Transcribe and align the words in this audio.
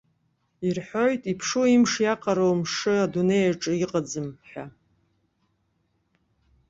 Ирҳәоит, 0.67 1.21
иԥшу 1.31 1.63
имш 1.75 1.93
иаҟароу 2.03 2.53
мшы 2.59 2.93
адунеи 3.03 3.51
аҿы 3.51 3.73
иҟаӡам 3.83 4.29
ҳәа. 4.47 4.65